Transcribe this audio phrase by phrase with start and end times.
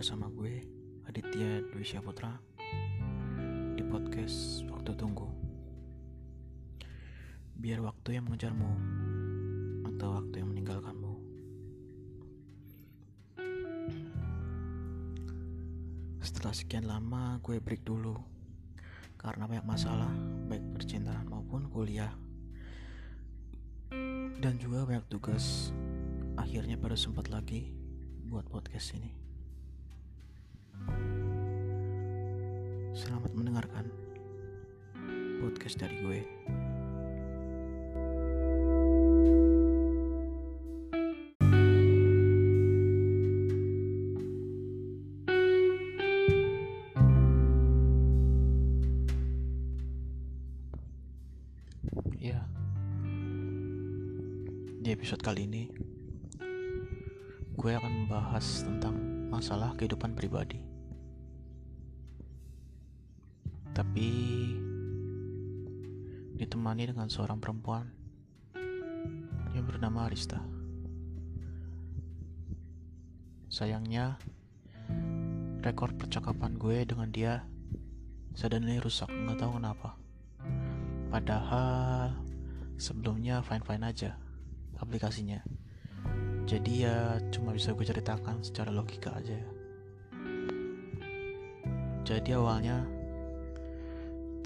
[0.00, 0.64] bersama gue
[1.12, 2.32] Aditya Dwi Syaputra
[3.76, 5.28] di podcast Waktu Tunggu.
[7.52, 8.72] Biar waktu yang mengejarmu
[9.92, 11.20] atau waktu yang meninggalkanmu.
[16.24, 18.16] Setelah sekian lama gue break dulu
[19.20, 20.08] karena banyak masalah
[20.48, 22.16] baik percintaan maupun kuliah
[24.40, 25.76] dan juga banyak tugas
[26.40, 27.76] akhirnya baru sempat lagi
[28.24, 29.19] buat podcast ini.
[32.90, 33.86] Selamat mendengarkan
[35.38, 36.20] podcast dari gue.
[52.18, 52.42] Ya,
[54.82, 55.70] di episode kali ini
[57.54, 58.98] gue akan membahas tentang
[59.30, 60.69] masalah kehidupan pribadi.
[63.80, 64.12] Tapi
[66.36, 67.88] ditemani dengan seorang perempuan
[69.56, 70.36] yang bernama Arista.
[73.48, 74.20] Sayangnya,
[75.64, 77.40] rekor percakapan gue dengan dia
[78.36, 79.96] suddenly rusak, nggak tahu kenapa.
[81.08, 82.20] Padahal
[82.76, 84.20] sebelumnya fine-fine aja
[84.76, 85.40] aplikasinya
[86.48, 86.96] jadi ya
[87.28, 89.36] cuma bisa gue ceritakan secara logika aja
[92.08, 92.99] jadi awalnya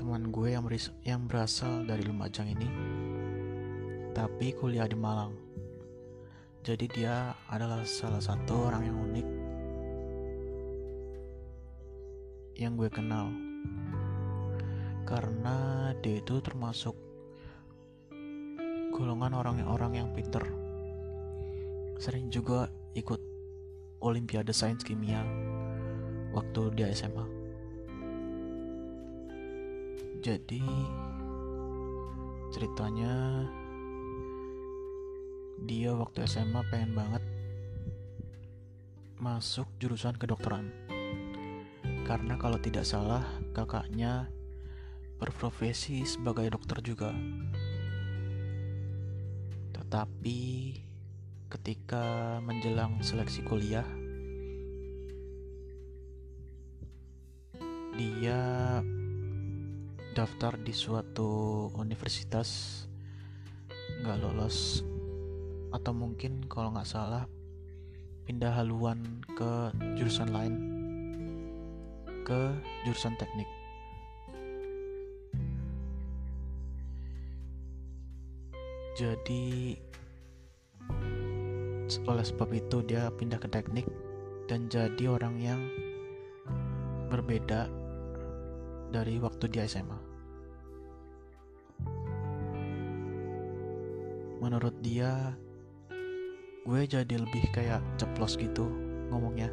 [0.05, 2.69] teman gue yang, beris yang berasal dari Lumajang ini.
[4.13, 5.33] Tapi kuliah di Malang.
[6.61, 9.29] Jadi dia adalah salah satu orang yang unik.
[12.53, 13.33] Yang gue kenal.
[15.09, 15.57] Karena
[16.05, 16.93] dia itu termasuk
[18.93, 20.45] golongan orang-orang yang pinter.
[21.97, 23.25] Sering juga ikut
[24.05, 25.25] Olimpiade Sains Kimia
[26.37, 27.34] waktu dia SMA.
[30.25, 30.65] Jadi
[32.49, 33.45] ceritanya
[35.69, 37.21] dia waktu SMA pengen banget
[39.21, 40.73] masuk jurusan kedokteran.
[42.09, 43.21] Karena kalau tidak salah
[43.53, 44.33] kakaknya
[45.21, 47.13] berprofesi sebagai dokter juga.
[49.77, 50.41] Tetapi
[51.53, 53.85] ketika menjelang seleksi kuliah
[58.01, 58.64] dia
[60.15, 62.83] daftar di suatu universitas
[63.99, 64.87] nggak lolos
[65.75, 67.27] atau mungkin kalau nggak salah
[68.23, 69.03] pindah haluan
[69.35, 70.55] ke jurusan lain
[72.23, 72.55] ke
[72.87, 73.51] jurusan teknik
[78.95, 79.75] jadi
[82.07, 83.91] oleh sebab itu dia pindah ke teknik
[84.47, 85.61] dan jadi orang yang
[87.11, 87.67] berbeda
[88.95, 90.04] dari waktu di SMA.
[94.45, 95.33] Menurut dia,
[96.69, 98.69] gue jadi lebih kayak ceplos gitu
[99.09, 99.49] ngomongnya.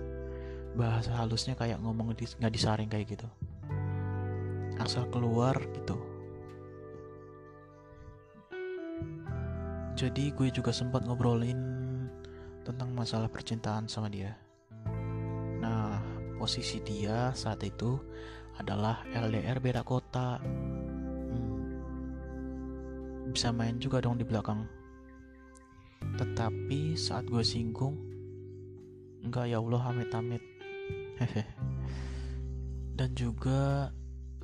[0.76, 3.24] Bahasa halusnya kayak ngomong di, nggak disaring kayak gitu.
[4.76, 5.96] Asal keluar gitu.
[9.96, 11.72] Jadi gue juga sempat ngobrolin
[12.68, 14.36] tentang masalah percintaan sama dia.
[15.64, 16.04] Nah,
[16.36, 17.96] posisi dia saat itu
[18.60, 20.36] adalah LDR beda kota.
[21.32, 21.80] Hmm,
[23.32, 24.81] bisa main juga dong di belakang.
[26.22, 27.98] Tetapi saat gue singgung,
[29.26, 30.46] enggak ya Allah amit-amit.
[32.94, 33.90] Dan juga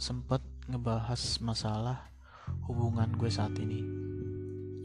[0.01, 2.09] sempat ngebahas masalah
[2.65, 3.85] hubungan gue saat ini,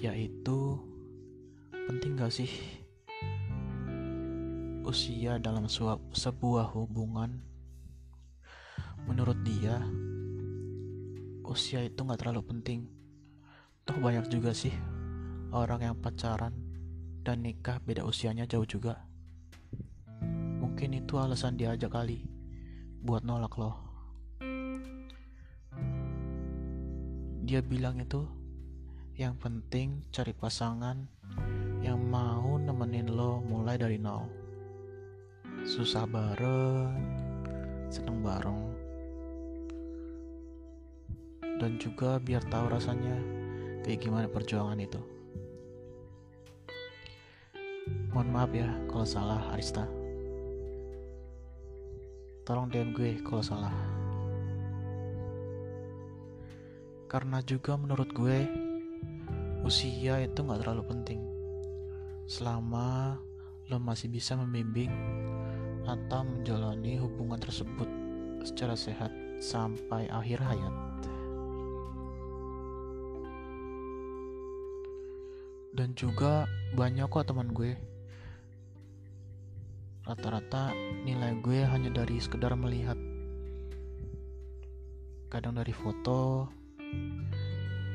[0.04, 0.76] yaitu
[1.88, 2.52] penting gak sih
[4.84, 5.72] usia dalam
[6.12, 7.40] sebuah hubungan?
[9.08, 9.80] Menurut dia
[11.48, 12.84] usia itu gak terlalu penting.
[13.88, 14.76] Toh banyak juga sih
[15.56, 16.61] orang yang pacaran
[17.22, 19.06] dan nikah beda usianya jauh juga.
[20.58, 22.26] Mungkin itu alasan dia aja kali
[23.02, 23.78] buat nolak loh.
[27.42, 28.26] Dia bilang itu
[29.18, 31.06] yang penting cari pasangan
[31.82, 34.26] yang mau nemenin lo mulai dari nol.
[35.62, 36.90] Susah bareng,
[37.86, 38.62] seneng bareng,
[41.62, 43.14] dan juga biar tahu rasanya
[43.86, 45.11] kayak gimana perjuangan itu.
[48.12, 49.88] Mohon maaf ya kalau salah Arista.
[52.44, 53.72] Tolong DM gue kalau salah.
[57.08, 58.44] Karena juga menurut gue
[59.64, 61.20] usia itu nggak terlalu penting
[62.28, 63.16] selama
[63.72, 64.92] lo masih bisa membimbing
[65.88, 67.88] atau menjalani hubungan tersebut
[68.44, 69.08] secara sehat
[69.40, 70.74] sampai akhir hayat.
[75.72, 76.44] Dan juga
[76.76, 77.72] banyak kok teman gue
[80.02, 80.74] rata-rata
[81.06, 82.98] nilai gue hanya dari sekedar melihat.
[85.30, 86.50] Kadang dari foto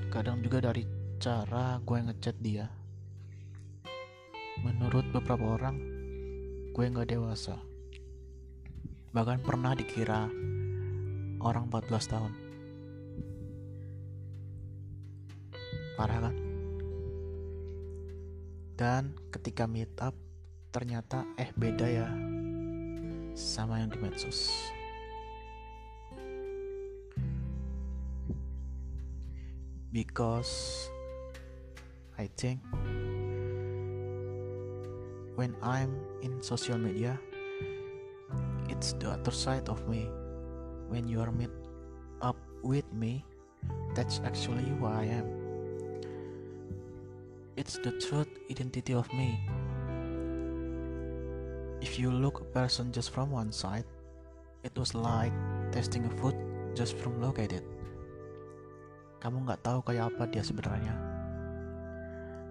[0.08, 0.88] kadang juga dari
[1.20, 2.72] cara gue ngechat dia.
[4.64, 5.76] Menurut beberapa orang
[6.72, 7.60] gue nggak dewasa.
[9.12, 10.32] Bahkan pernah dikira
[11.44, 12.34] orang 14 tahun.
[16.00, 16.36] Parah kan?
[18.78, 20.14] Dan ketika meet up
[20.72, 22.08] ternyata eh beda ya
[23.38, 24.52] sama yang di medsos
[29.98, 30.90] because
[32.18, 32.62] I think
[35.38, 37.18] when I'm in social media,
[38.70, 40.10] it's the other side of me.
[40.90, 41.54] When you are meet
[42.22, 43.26] up with me,
[43.94, 45.28] that's actually who I am.
[47.58, 49.42] It's the truth identity of me.
[51.80, 53.86] If you look a person just from one side,
[54.66, 55.34] it was like
[55.70, 56.36] testing a food
[56.74, 57.66] just from look at it.
[59.22, 60.94] Kamu nggak tahu kayak apa dia sebenarnya.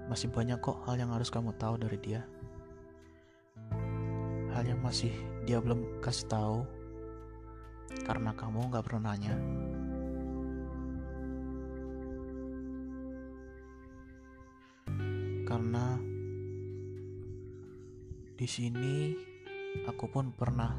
[0.06, 2.22] Masih banyak kok hal yang harus kamu tahu dari dia
[4.56, 5.12] hal yang masih
[5.44, 6.64] dia belum kasih tahu
[8.08, 9.36] karena kamu nggak pernah nanya.
[15.44, 16.00] Karena
[18.36, 19.16] di sini
[19.88, 20.76] aku pun pernah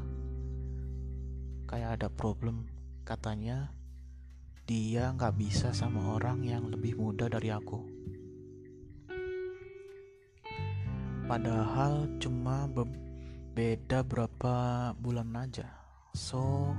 [1.66, 2.70] kayak ada problem
[3.02, 3.74] katanya
[4.62, 7.82] dia nggak bisa sama orang yang lebih muda dari aku.
[11.26, 12.70] Padahal cuma
[13.58, 14.54] beda berapa
[14.94, 15.66] bulan aja.
[16.14, 16.70] So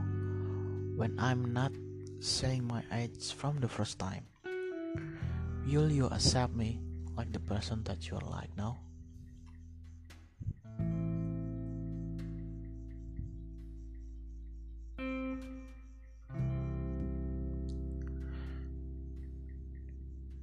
[0.96, 1.76] when I'm not
[2.24, 4.32] saying my age from the first time,
[5.68, 6.80] will you accept me
[7.20, 8.89] like the person that you are like now?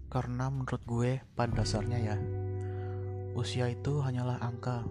[0.06, 2.16] Karena menurut gue pada dasarnya ya,
[3.34, 4.86] usia itu hanyalah angka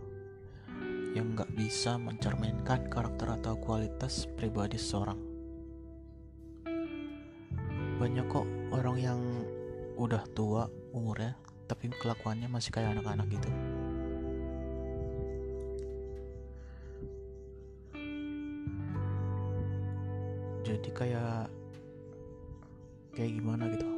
[1.15, 5.15] yang nggak bisa mencerminkan karakter atau kualitas pribadi seseorang.
[7.95, 8.43] Banyak kok
[8.75, 9.21] orang yang
[9.95, 11.39] udah tua umurnya,
[11.71, 13.49] tapi kelakuannya masih kayak anak-anak gitu.
[20.67, 21.47] Jadi kayak
[23.15, 23.94] kayak gimana gitu.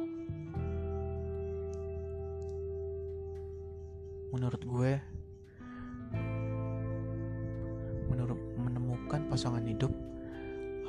[4.38, 4.92] Menurut gue,
[9.38, 9.94] pasangan hidup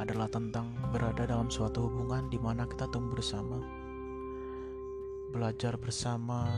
[0.01, 3.61] adalah tentang berada dalam suatu hubungan di mana kita tumbuh bersama,
[5.29, 6.49] belajar bersama,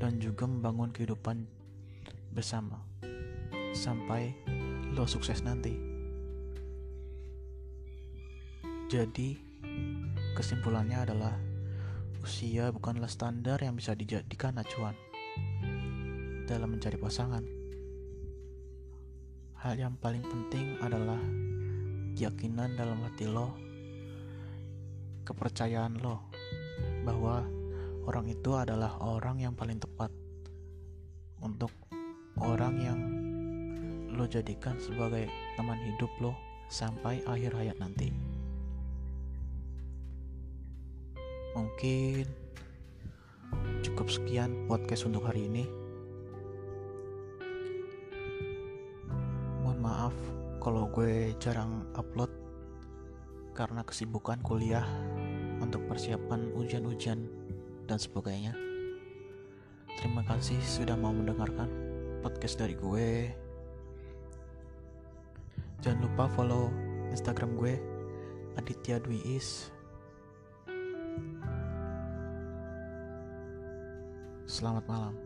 [0.00, 1.44] dan juga membangun kehidupan
[2.32, 2.80] bersama
[3.76, 4.32] sampai
[4.96, 5.76] lo sukses nanti.
[8.88, 9.36] Jadi,
[10.32, 11.36] kesimpulannya adalah
[12.24, 14.96] usia bukanlah standar yang bisa dijadikan acuan
[16.46, 17.42] dalam mencari pasangan.
[19.66, 21.18] Hal yang paling penting adalah
[22.14, 23.50] keyakinan dalam hati lo,
[25.26, 26.30] kepercayaan lo
[27.02, 27.42] bahwa
[28.06, 30.14] orang itu adalah orang yang paling tepat
[31.42, 31.74] untuk
[32.38, 33.00] orang yang
[34.14, 36.32] lo jadikan sebagai teman hidup lo
[36.70, 38.14] sampai akhir hayat nanti.
[41.58, 42.24] Mungkin
[43.82, 45.85] cukup sekian podcast untuk hari ini.
[49.86, 50.14] Maaf
[50.58, 52.26] kalau gue jarang upload
[53.54, 54.82] karena kesibukan kuliah
[55.62, 57.22] untuk persiapan ujian-ujian
[57.86, 58.50] dan sebagainya.
[60.02, 61.70] Terima kasih sudah mau mendengarkan
[62.20, 63.30] podcast dari gue.
[65.86, 66.68] Jangan lupa follow
[67.14, 67.78] Instagram gue
[68.58, 69.70] Aditya Dwi Is.
[74.50, 75.25] Selamat malam.